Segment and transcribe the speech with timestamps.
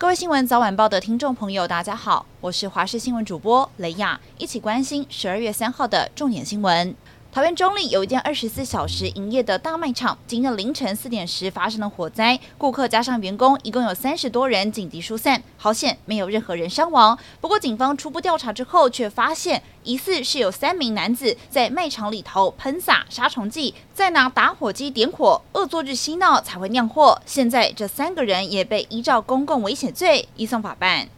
[0.00, 6.94] 各位新闻早晚报的听众朋友，大家好，我是华视新闻主播雷亚，一起关心十二月三号的重点新闻。
[7.32, 17.16] 桃园中坜有一间二十四小时营业的大卖场，今天凌晨四点时发生了火灾，顾客加上员工一共有三十多人紧急疏散，好险没有任何人伤亡。
[17.40, 27.22] 不过警方初步调查之后，却发现疑似是有三名男子在卖场里头喷洒杀虫剂，再拿打火机点火，恶作剧嬉闹才会酿祸。
[27.24, 31.08] 现在这三个人也被依照公共危险罪移送法办。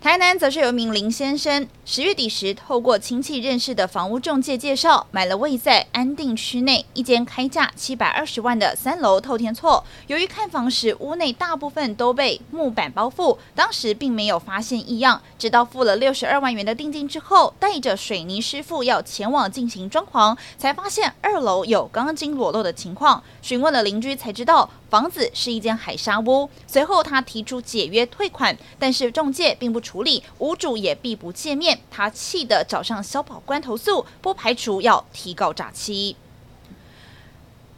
[0.00, 9.82] 台南则是有一名林先生，十月底时透过亲戚认识的房屋中介介绍，买了位在安定区内一间开价七百二十万的三楼透天厝。
[10.06, 15.20] 由于看房时屋内大部分都被木板包覆，当时并没有发现异样。
[15.36, 23.20] 直到付了六十二万元的定金之后，带着水泥师傅要前往进行装潢，才发现二楼有钢筋裸露的情况。
[23.42, 26.48] 询问了邻居才知道，房子是一间海沙屋。
[26.68, 31.71] 随后他提出解约退款，但是中介并不处理，屋主也避不见面。
[31.90, 36.16] 他气得找上消保官投诉，不排除要提告诈欺。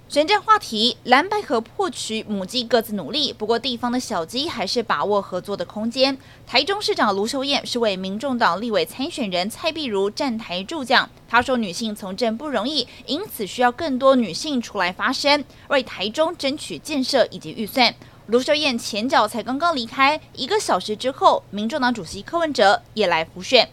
[0.06, 3.32] 选战话题，蓝白合破局，母鸡各自努力。
[3.32, 6.16] 不过地方的小鸡还是把握合作的空间。
[6.46, 11.10] 台中市长卢秀燕是为民众党立委参选人蔡壁如站台助讲。
[11.28, 17.92] 她说女性从政不容易，因此需要更多女性出来发声，为台中争取建设以及预算。
[18.26, 23.68] 卢秀燕前脚才刚刚离开，一个小时之后，民众党主席柯文哲也来辅选。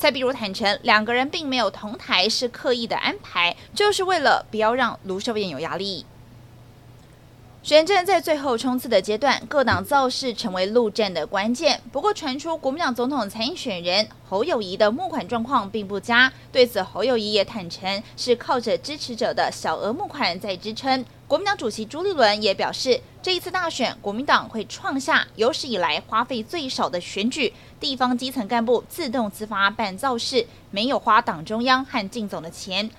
[0.00, 6.06] 蔡壁如坦承，两个人并没有同台，是刻意的安排，就是为了不要让卢秀燕有压力。
[7.62, 11.82] 选战在最后冲刺的阶段，各党造势成为陆战的关键。
[11.92, 21.04] 不过，传出国民党总统参选人侯友谊的募款状况并不佳，对此侯友谊也坦承是靠着支持者的小额募款在支撑。
[21.30, 32.90] 国民党主席朱立伦也表示，这一次大选，国民党会创下有史以来花费最少的选举，地方基层干部自动自发办造势，没有花党中央和竞总的钱。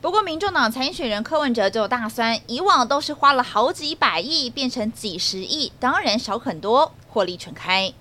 [0.00, 7.92] 不过，民众党参选人柯文哲就大酸，以往都是花了好几百亿，变成几十亿，当然少很多，获利全开。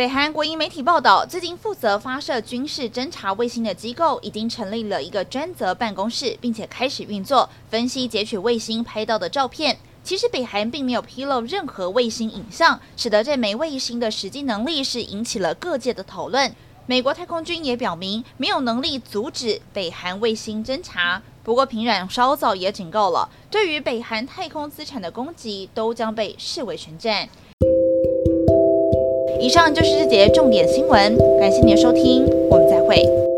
[0.00, 9.76] 北韩国营媒体报道，最近负责发射军事侦察卫星的机构已经成立了一个专责办公室，并且开始运作，分析截取卫星拍到的照片。
[10.02, 16.50] 其实，北韩并没有披露任何卫星影像，使得这枚卫星的实际能力是引起了各界的讨论。
[16.86, 21.20] 美国太空军也表明没有能力阻止北韩卫星侦察。
[21.44, 27.28] 不过，平壤稍早也警告了，对于北韩太空资产的攻击都将被视为宣战。
[29.40, 33.29] 以上就是这节重点新闻，感谢您的收听，我们再会。